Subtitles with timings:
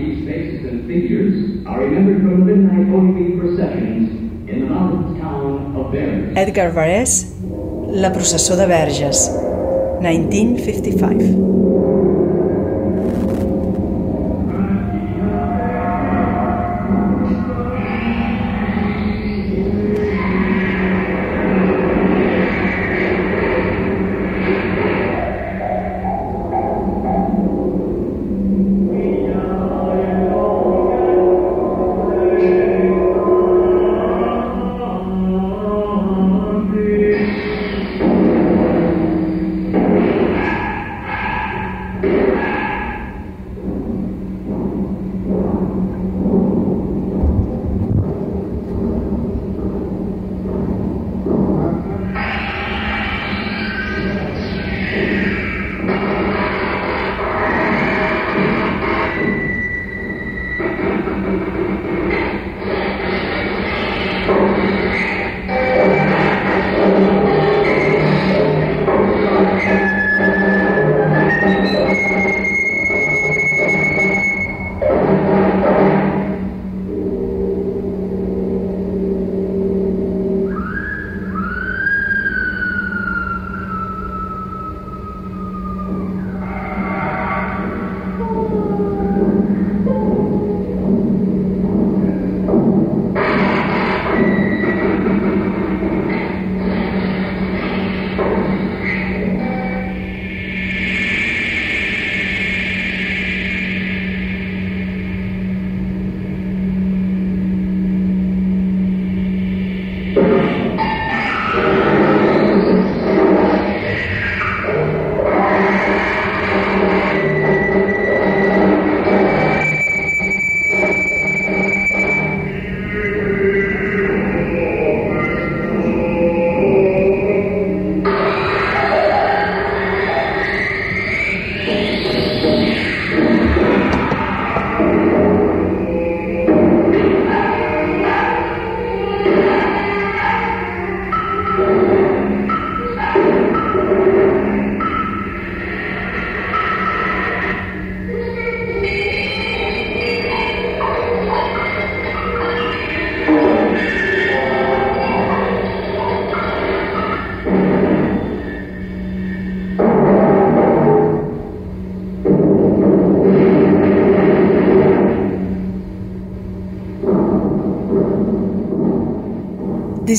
[0.00, 4.08] These faces and figures are remembered from midnight Holy Week processions
[4.48, 6.34] in the mountainous town of Verges.
[6.38, 7.26] Edgar Varese,
[7.88, 9.28] La processó de Verges,
[10.00, 12.09] 1955.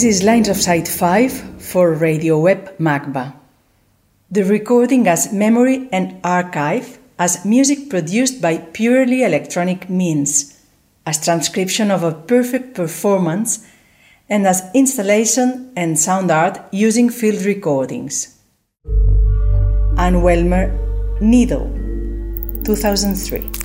[0.01, 3.35] This is Lines of Sight 5 for Radio Web MACBA.
[4.31, 10.59] The recording as memory and archive as music produced by purely electronic means,
[11.05, 13.63] as transcription of a perfect performance,
[14.27, 18.39] and as installation and sound art using field recordings.
[19.97, 20.73] Ann Welmer,
[21.21, 21.69] Needle,
[22.65, 23.60] 2003.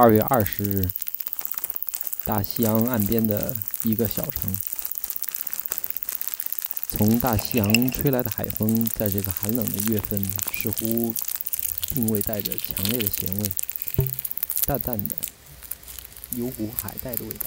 [0.00, 0.90] 二月二十日，
[2.24, 4.56] 大西洋岸边的一个小城。
[6.88, 11.12] 从大西洋吹来的海风，在这个寒冷的月份，似乎
[11.92, 13.50] 并未带着强烈的咸味，
[14.64, 15.16] 淡淡的，
[16.30, 17.46] 有股海带的味道。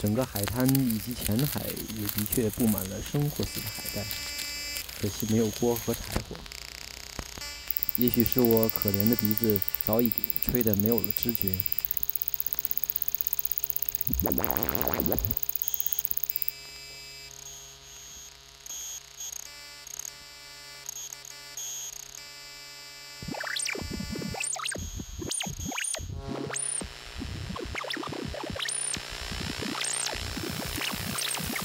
[0.00, 1.62] 整个海滩以及浅海
[1.94, 4.04] 也的确布满了生活似的海带，
[5.00, 6.34] 可惜没有锅和柴火。
[7.96, 10.10] 也许是我可怜的鼻子早已
[10.42, 11.54] 吹得没有了知觉。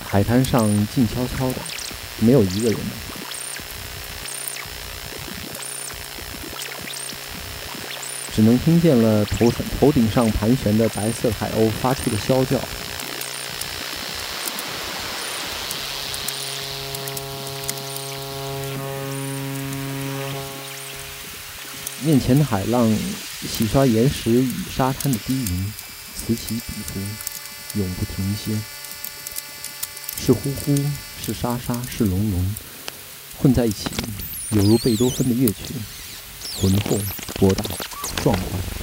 [0.09, 1.55] 海滩上静悄悄的，
[2.19, 3.06] 没有一个人。
[8.37, 12.55] 只能听见了头上头顶上盘旋的白色海鸥发出的啸叫。
[22.03, 22.87] 面前的海浪
[23.49, 25.73] 洗刷岩石与沙滩的低吟，
[26.15, 26.99] 此起彼伏，
[27.79, 28.55] 永不停歇。
[30.23, 30.75] 是呼呼，
[31.25, 32.55] 是沙沙，是隆隆，
[33.39, 33.87] 混在一起，
[34.51, 35.73] 犹如贝多芬的乐曲。
[36.61, 36.99] 浑厚、
[37.39, 37.63] 博大、
[38.27, 38.76] 壮观。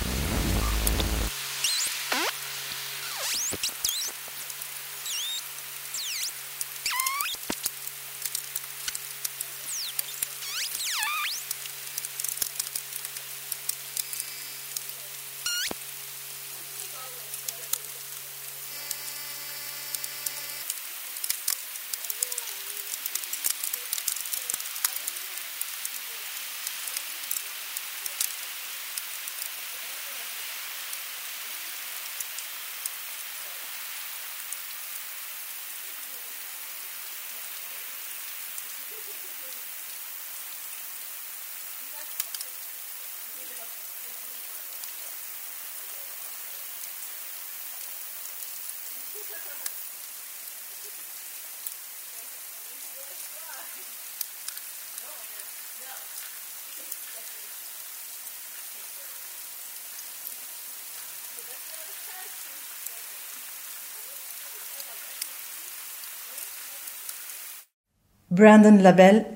[68.34, 69.26] Brandon Labelle,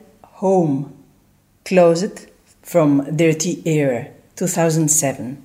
[0.40, 0.92] Home,
[1.64, 5.44] Closet from Dirty Air, 2007.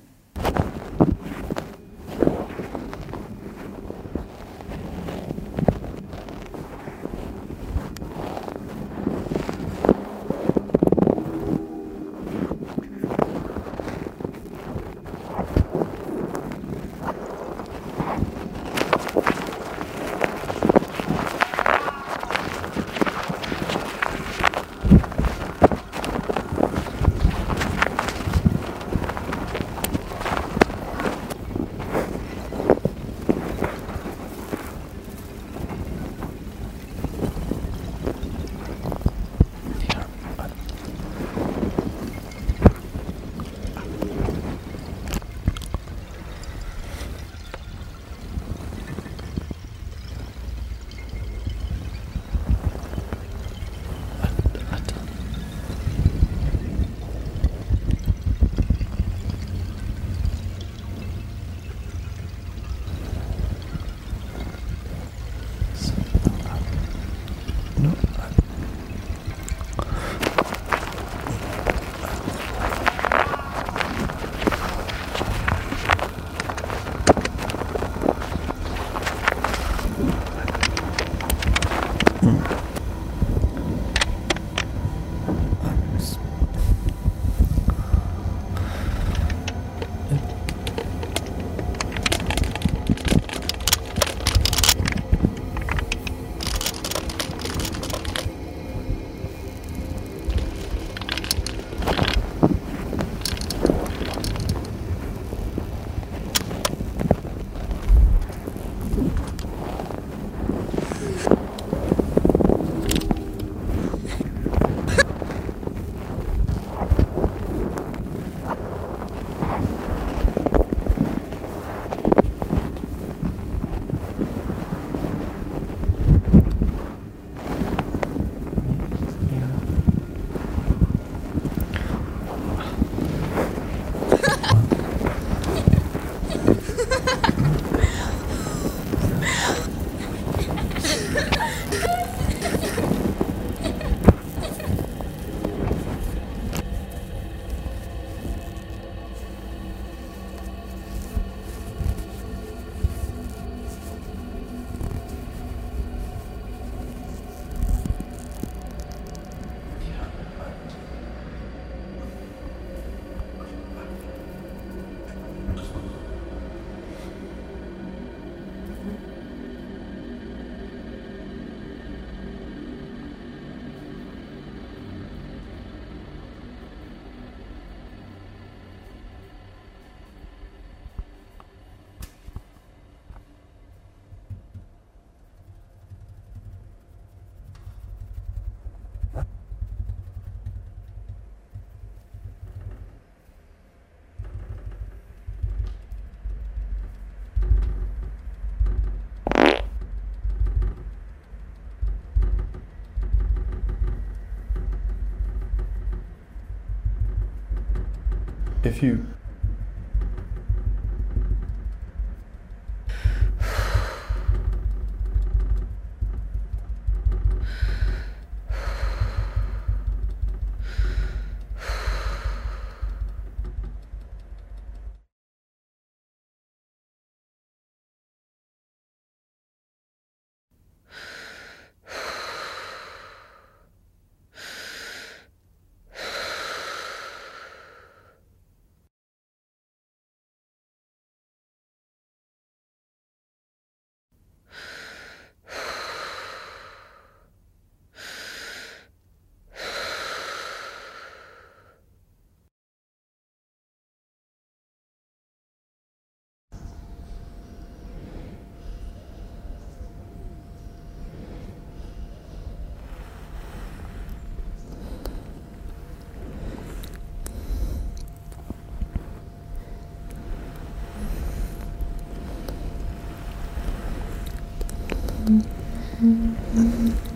[208.74, 209.13] If you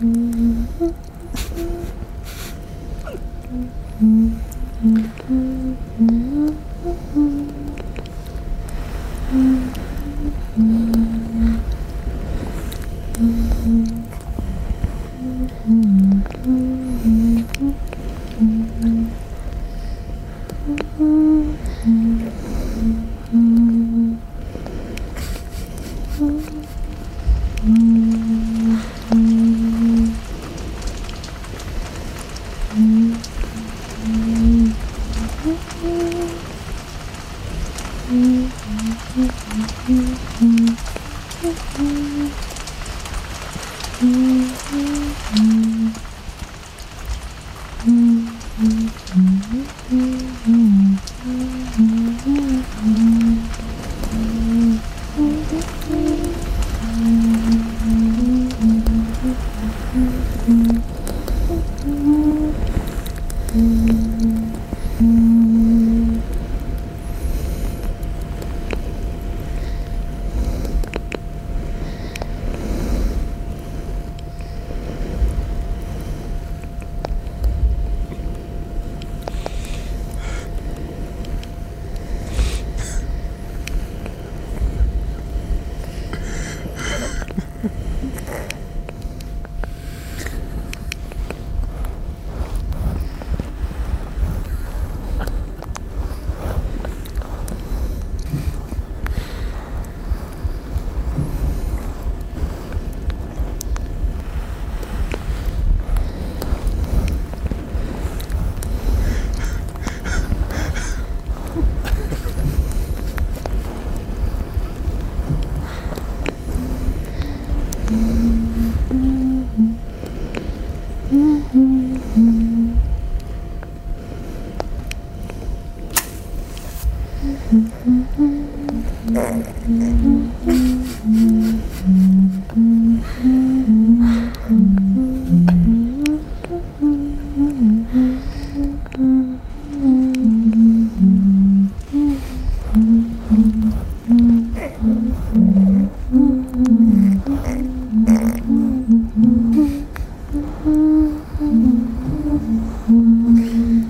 [0.01, 0.99] Mm-hmm.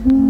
[0.05, 0.28] Mm-hmm.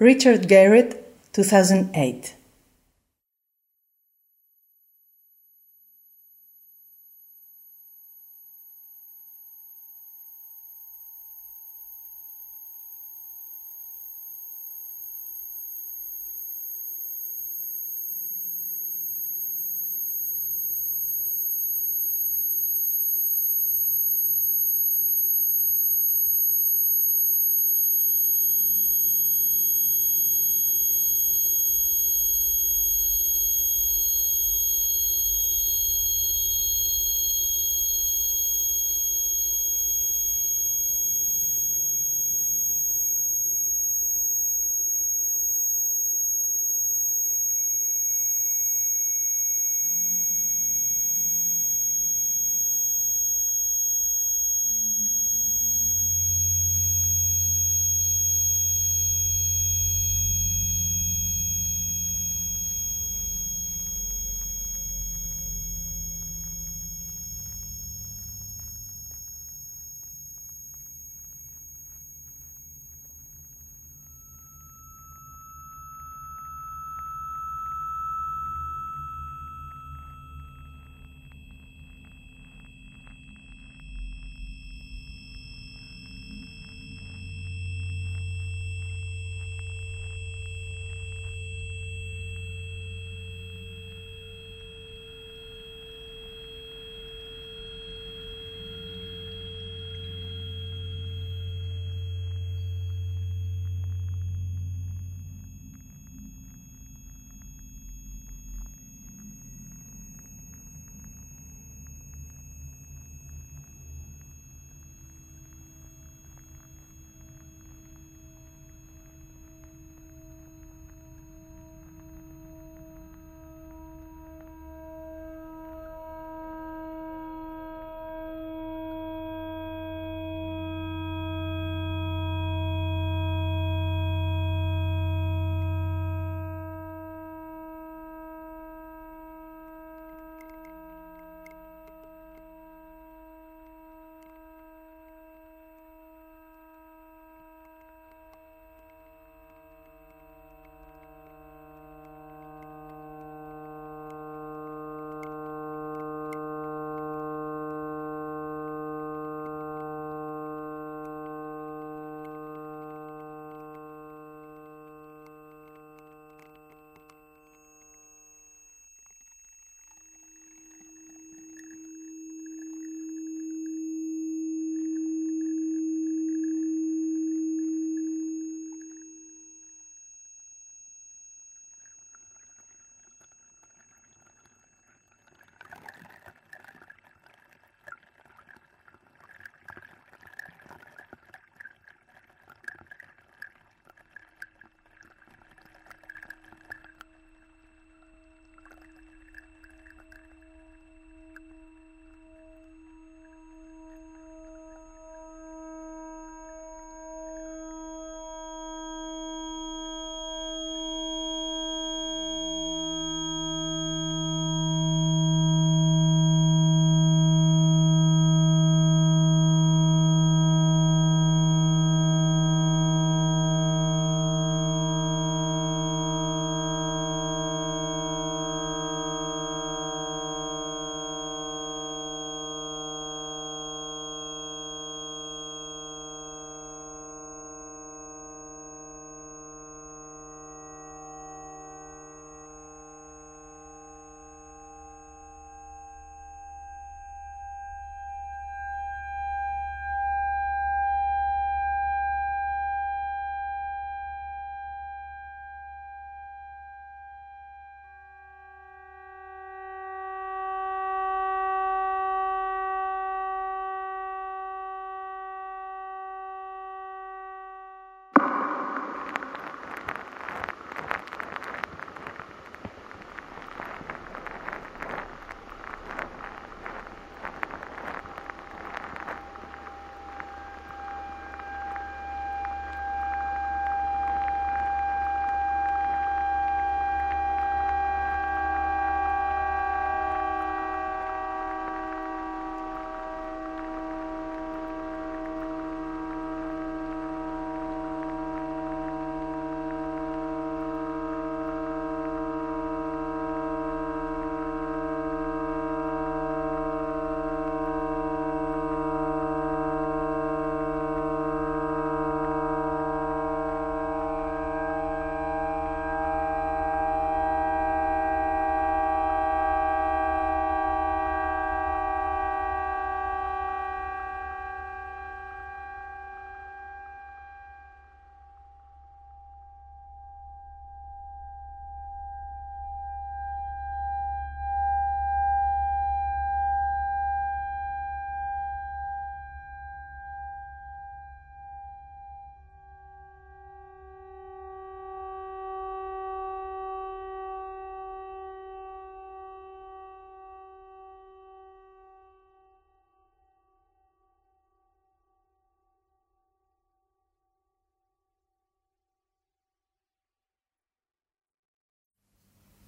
[0.00, 1.04] Richard Garrett,
[1.34, 2.34] 2008.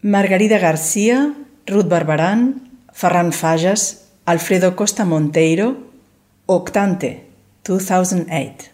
[0.05, 1.33] Margarida García,
[1.65, 5.93] Ruth Barberán, Ferran Fages, Alfredo Costa Monteiro,
[6.47, 7.29] Octante,
[7.63, 8.72] 2008.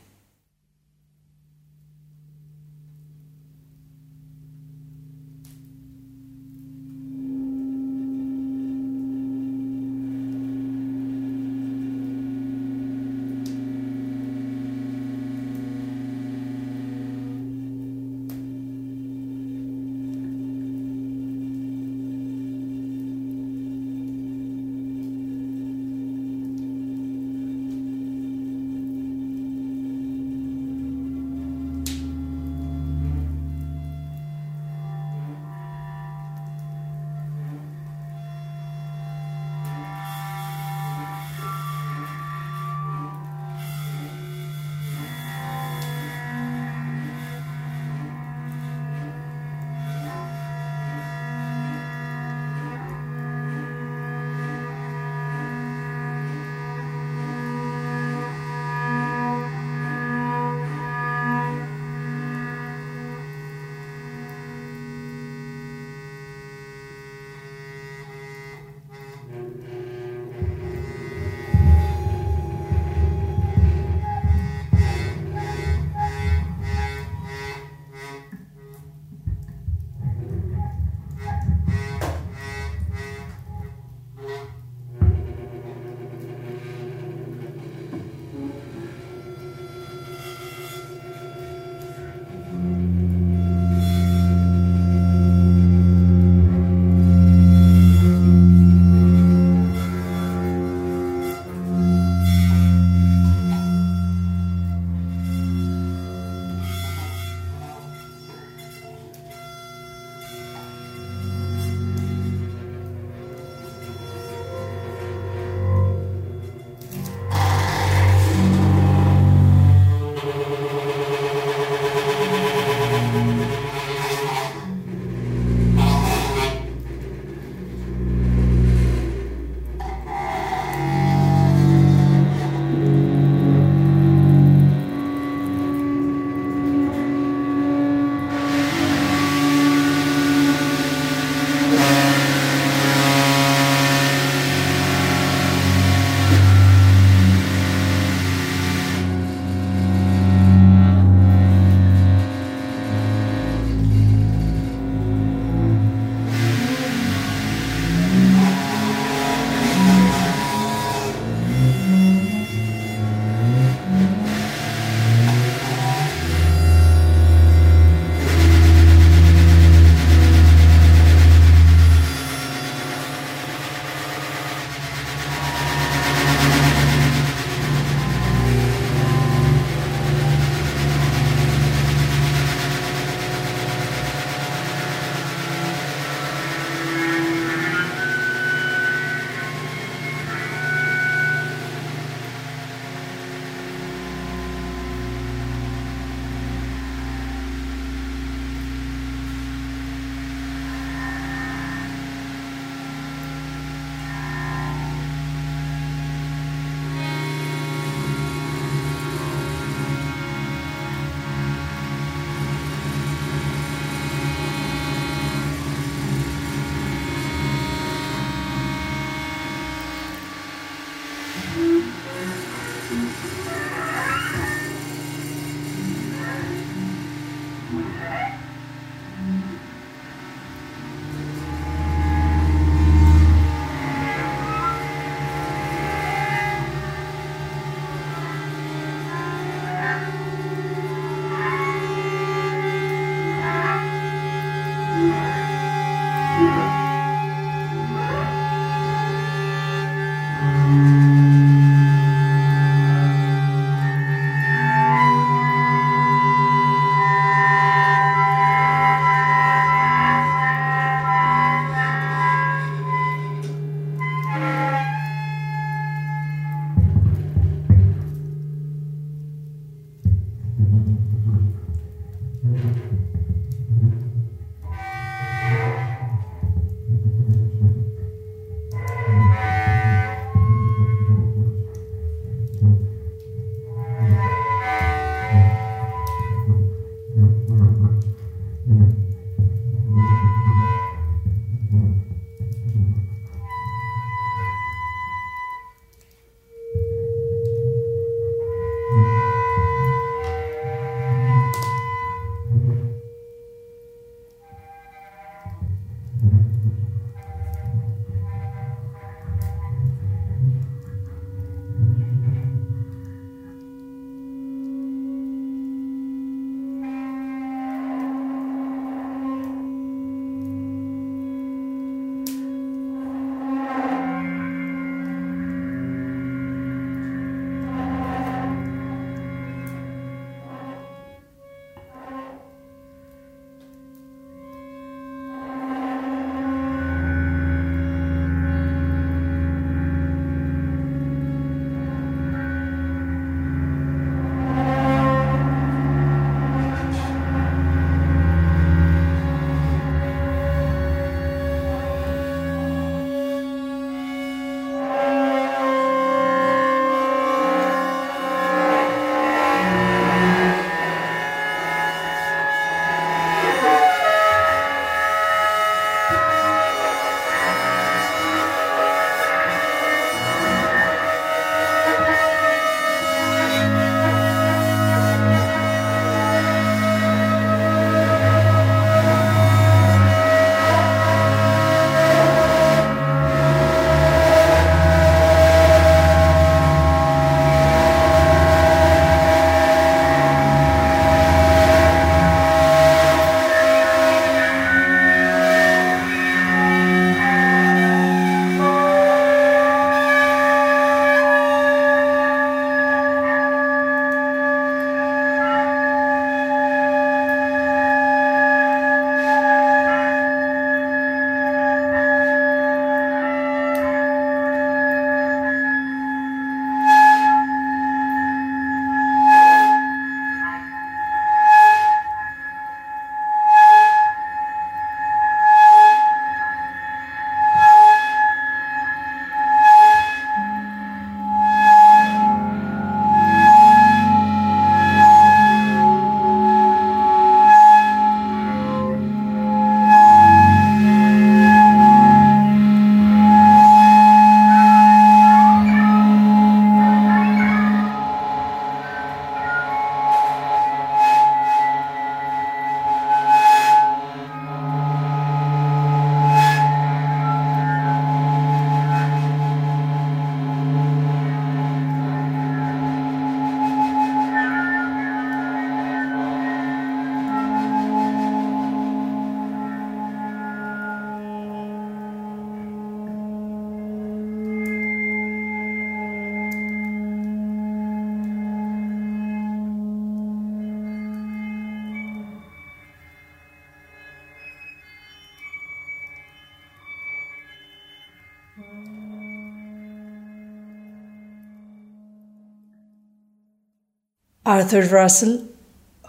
[494.48, 495.46] Arthur Russell,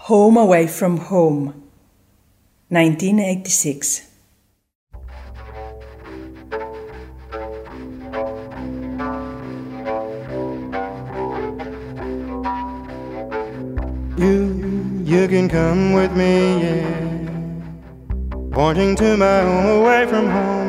[0.07, 1.61] Home Away from Home,
[2.69, 4.07] 1986.
[14.15, 17.25] You, you can come with me, yeah.
[18.51, 20.68] Pointing to my home away from home.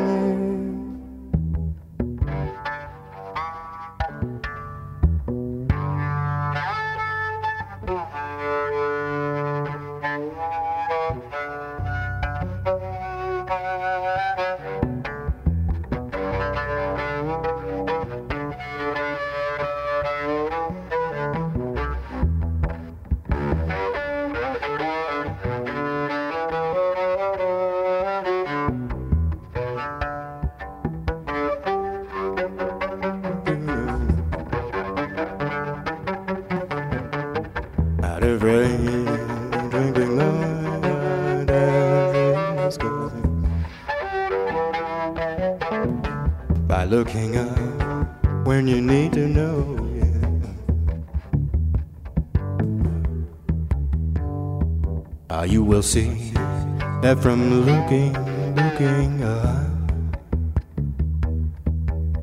[57.91, 58.15] Looking,
[58.55, 59.67] looking up,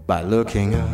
[0.07, 0.88] by looking up,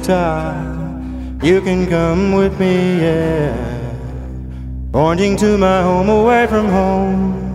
[0.00, 1.42] treetop.
[1.42, 3.78] You can come with me, yeah.
[4.92, 7.49] Pointing to my home away from home.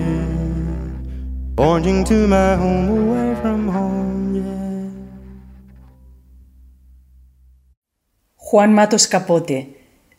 [1.58, 4.88] Pointing to my home away from home, yeah.
[8.48, 9.60] Juan Matos Capote,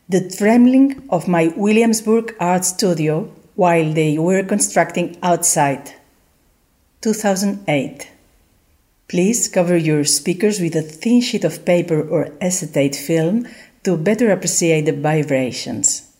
[0.07, 3.15] the trembling of my Williamsburg art studio
[3.55, 5.93] while they were constructing outside.
[7.01, 8.11] 2008.
[9.07, 13.47] Please cover your speakers with a thin sheet of paper or acetate film
[13.83, 16.10] to better appreciate the vibrations.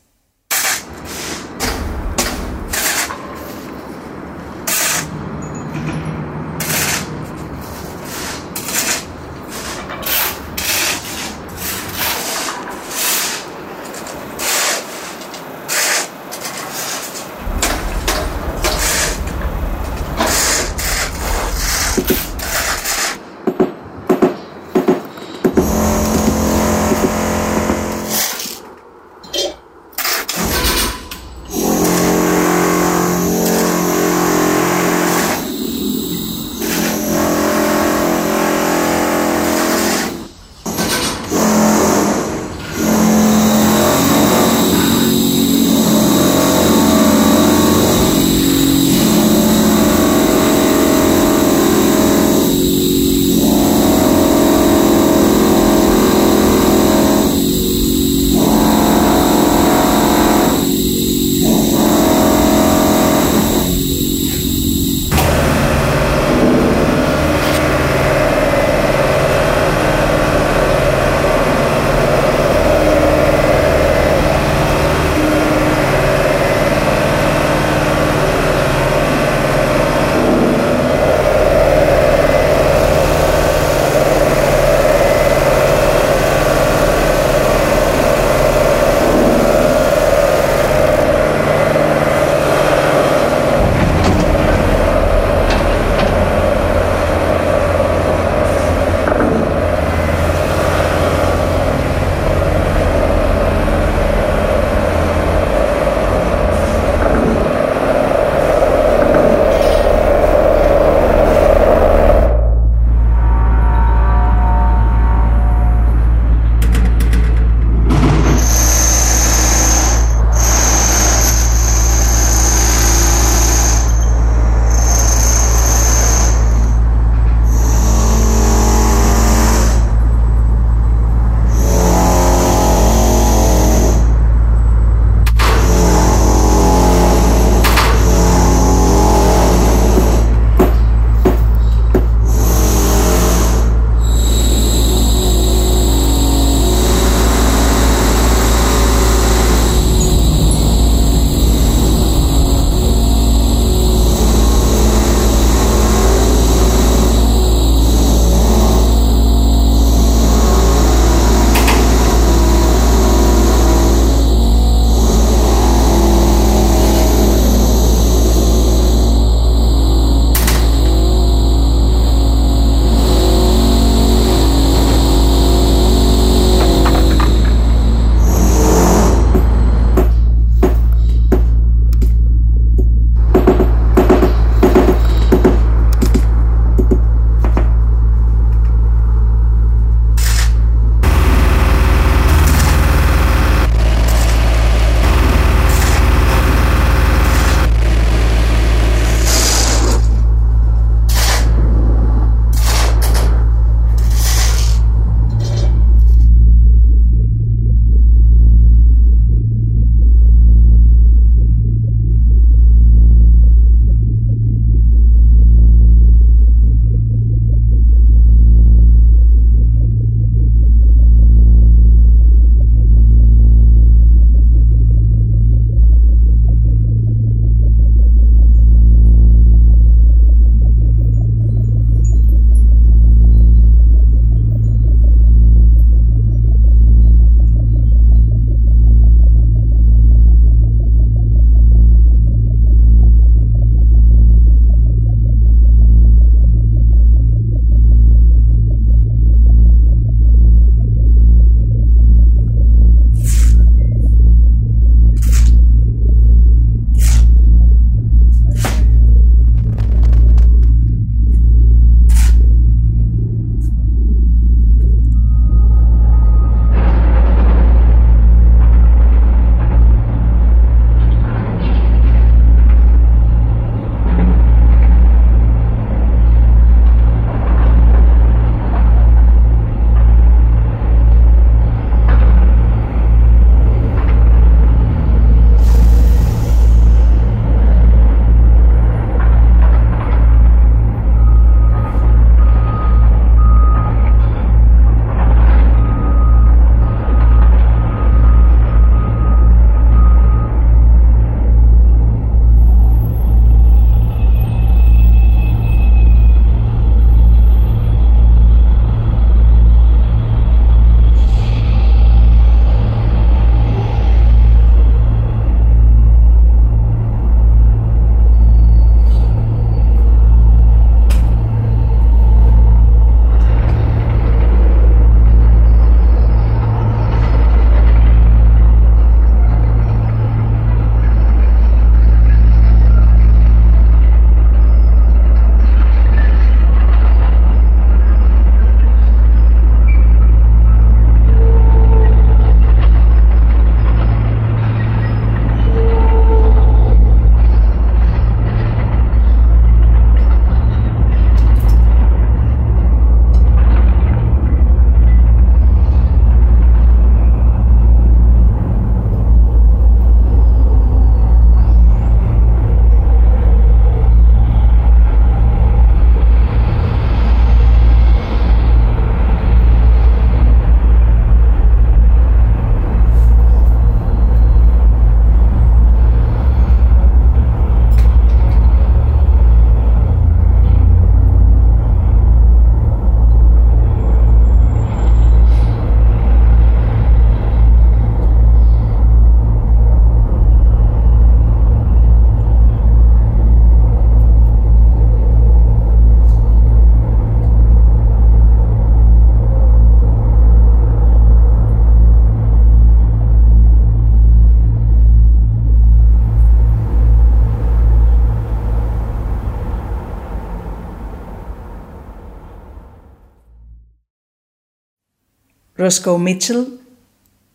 [415.81, 416.77] Roscoe Mitchell,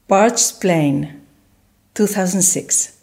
[0.09, 1.21] Parched Plain,
[1.95, 2.96] 2006.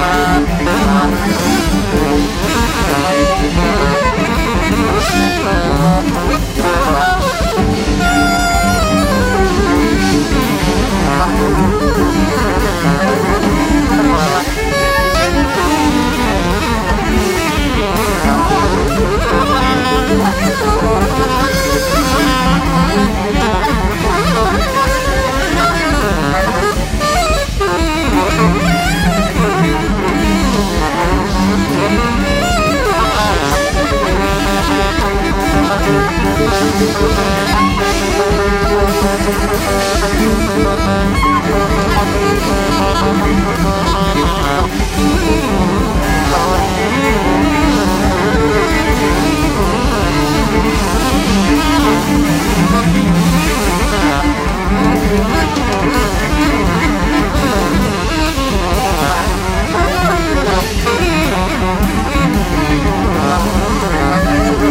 [0.00, 0.48] Thank
[6.32, 6.37] you.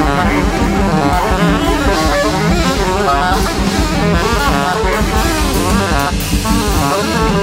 [0.08, 0.57] Bye.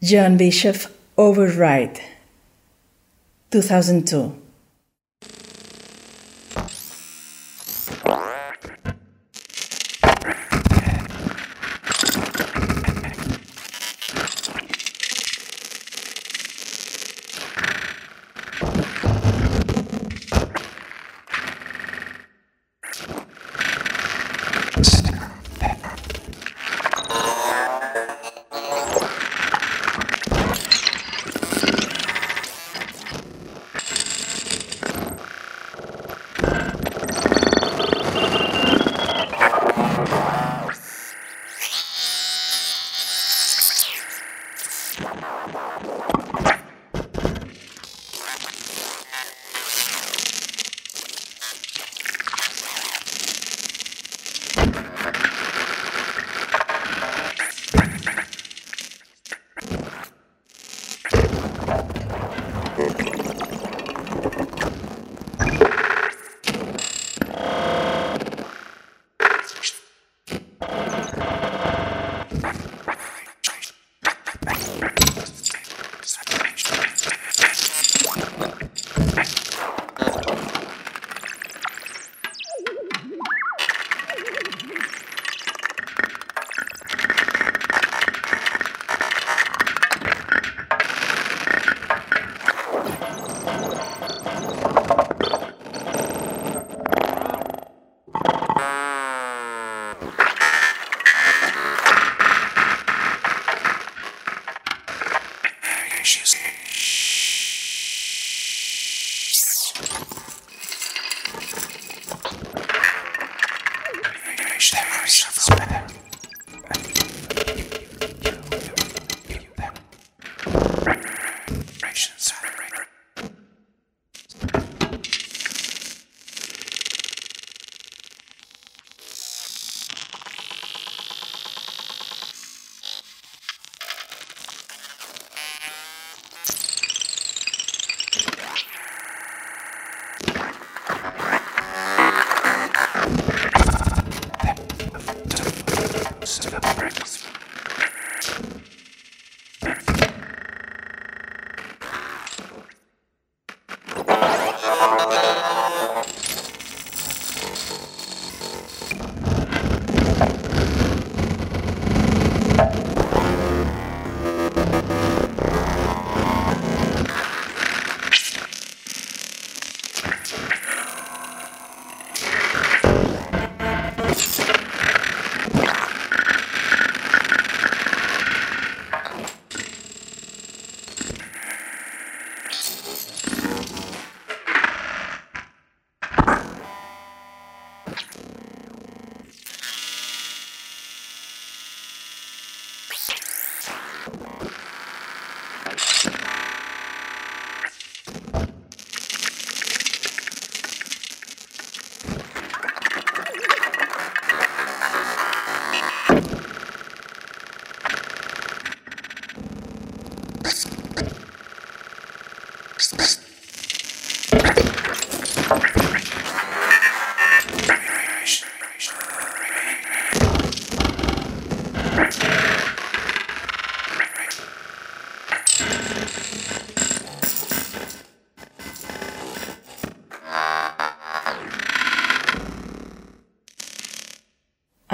[0.06, 2.00] John Bischoff Override
[3.50, 4.45] 2002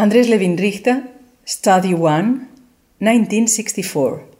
[0.01, 1.03] Andres Lewin-Richter,
[1.45, 2.47] Study 1,
[3.01, 4.30] 1964.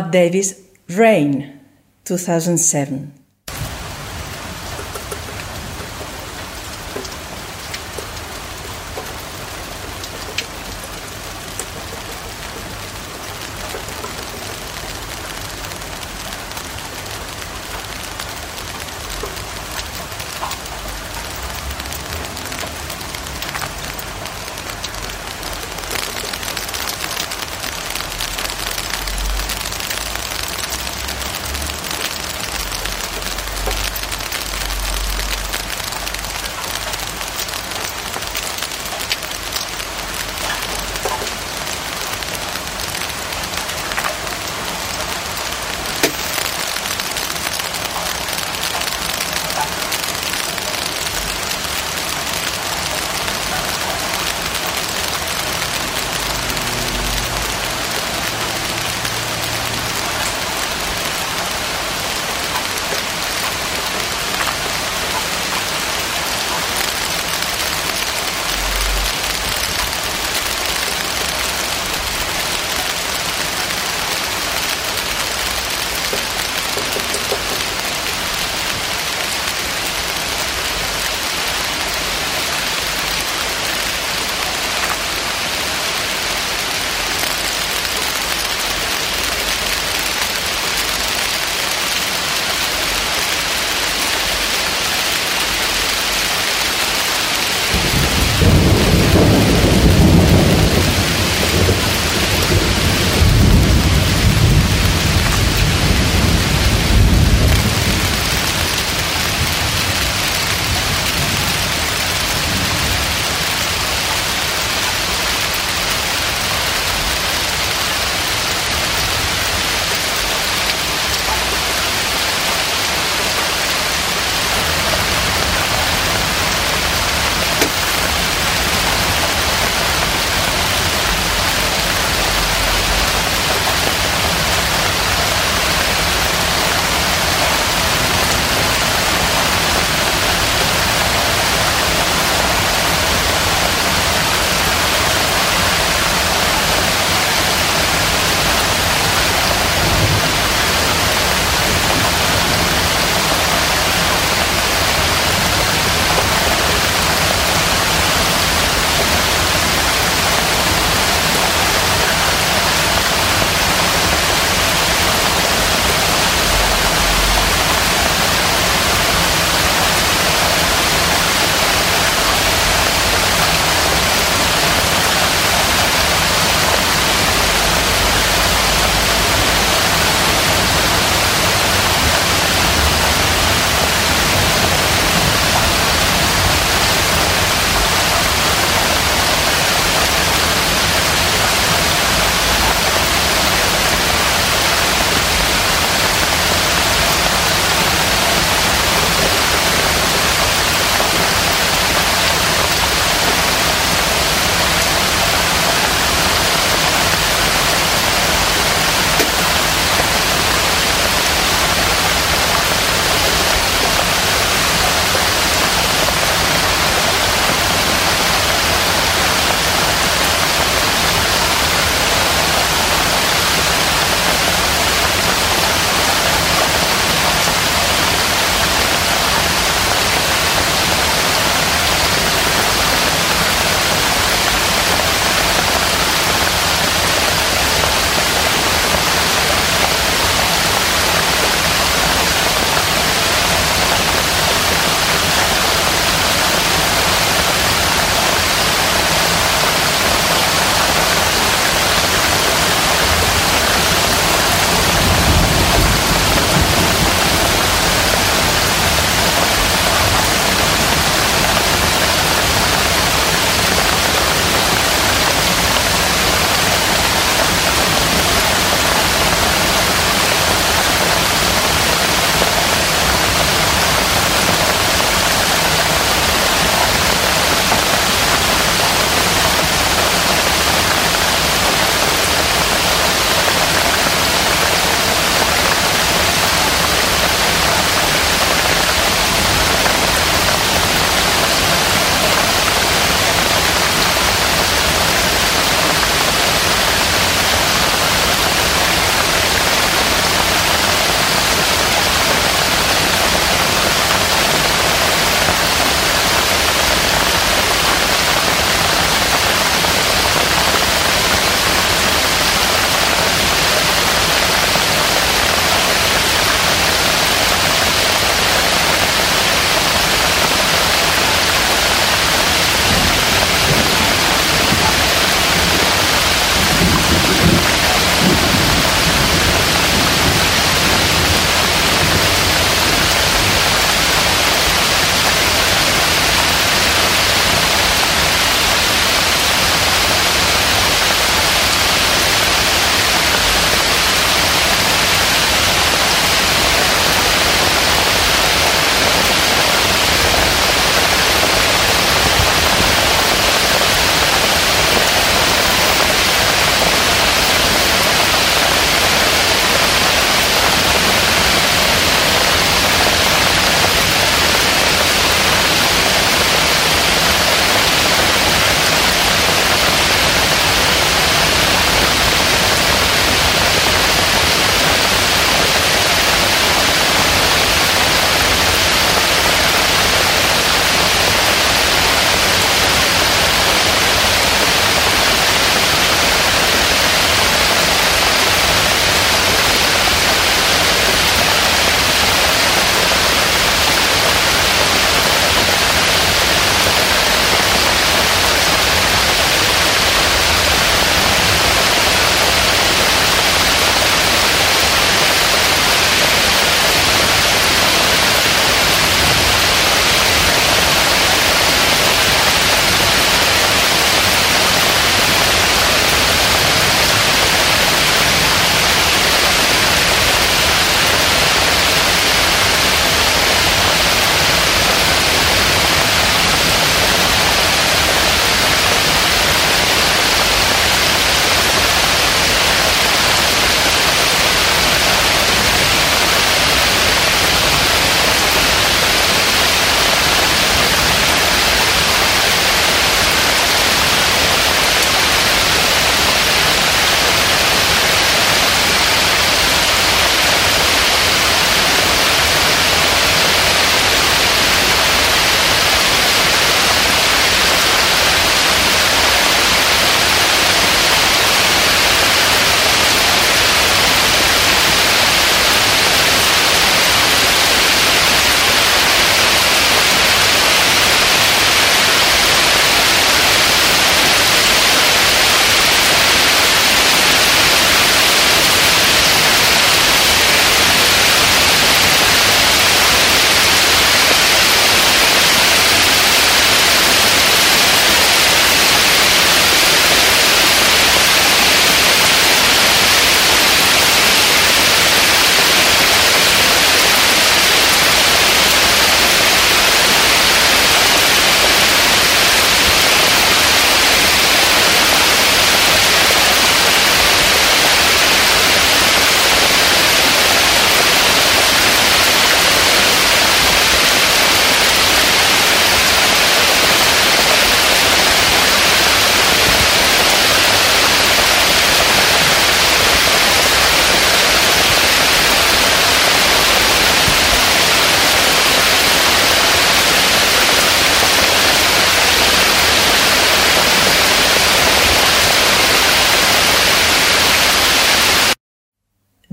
[0.00, 0.54] Davis,
[0.88, 1.60] Rain,
[2.04, 3.19] 2007.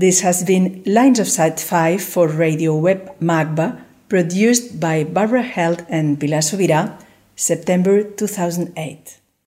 [0.00, 5.84] This has been Lines of Sight 5 for Radio Web MACBA, produced by Barbara Held
[5.88, 7.02] and Pilar Subirà,
[7.34, 9.18] September 2008.